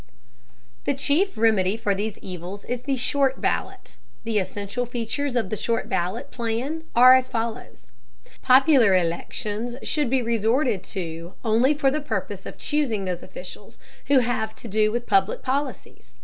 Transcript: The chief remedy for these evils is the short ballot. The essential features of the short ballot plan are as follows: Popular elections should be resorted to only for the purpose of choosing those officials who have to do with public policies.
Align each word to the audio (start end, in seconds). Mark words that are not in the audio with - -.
The 0.85 0.95
chief 0.95 1.37
remedy 1.37 1.77
for 1.77 1.93
these 1.93 2.17
evils 2.23 2.65
is 2.65 2.81
the 2.81 2.95
short 2.95 3.39
ballot. 3.39 3.97
The 4.23 4.39
essential 4.39 4.87
features 4.87 5.35
of 5.35 5.51
the 5.51 5.55
short 5.55 5.89
ballot 5.89 6.31
plan 6.31 6.85
are 6.95 7.13
as 7.13 7.29
follows: 7.29 7.91
Popular 8.41 8.95
elections 8.97 9.75
should 9.83 10.09
be 10.09 10.23
resorted 10.23 10.81
to 10.97 11.35
only 11.45 11.75
for 11.75 11.91
the 11.91 12.01
purpose 12.01 12.47
of 12.47 12.57
choosing 12.57 13.05
those 13.05 13.21
officials 13.21 13.77
who 14.07 14.21
have 14.21 14.55
to 14.55 14.67
do 14.67 14.91
with 14.91 15.05
public 15.05 15.43
policies. 15.43 16.15